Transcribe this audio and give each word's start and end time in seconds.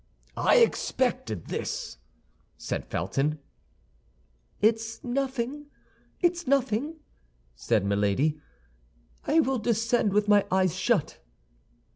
"I 0.35 0.55
expected 0.55 1.45
this," 1.45 1.97
said 2.57 2.87
Felton. 2.87 3.37
"It's 4.59 5.03
nothing, 5.03 5.67
it's 6.21 6.47
nothing!" 6.47 6.95
said 7.53 7.85
Milady. 7.85 8.39
"I 9.27 9.41
will 9.41 9.59
descend 9.59 10.11
with 10.13 10.27
my 10.27 10.43
eyes 10.51 10.75
shut." 10.75 11.19